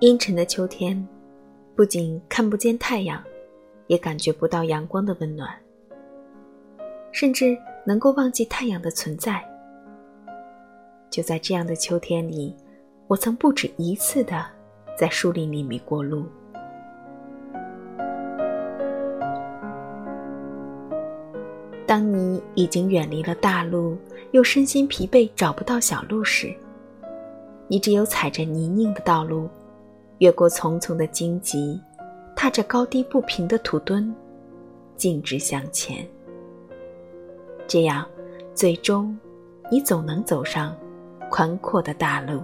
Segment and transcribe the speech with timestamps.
[0.00, 1.08] 阴沉的秋天，
[1.74, 3.22] 不仅看不见太阳，
[3.86, 5.48] 也感觉不到阳光的温暖，
[7.12, 7.56] 甚至
[7.86, 9.42] 能够忘记太阳的存在。
[11.08, 12.54] 就在这样的秋天里，
[13.06, 14.44] 我曾不止一次的
[14.98, 16.26] 在树林里迷过路。
[21.86, 23.96] 当你已经远离了大路，
[24.32, 26.54] 又身心疲惫，找不到小路时，
[27.66, 29.48] 你只有踩着泥泞的道路，
[30.18, 31.80] 越过丛丛的荆棘，
[32.34, 34.14] 踏着高低不平的土墩，
[34.96, 36.06] 径直向前。
[37.66, 38.06] 这样，
[38.54, 39.18] 最终，
[39.70, 40.76] 你总能走上
[41.30, 42.40] 宽阔的大路。